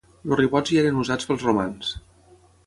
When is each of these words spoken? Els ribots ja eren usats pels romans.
Els 0.29 0.37
ribots 0.39 0.73
ja 0.75 0.79
eren 0.83 0.97
usats 1.03 1.29
pels 1.33 1.45
romans. 1.49 1.93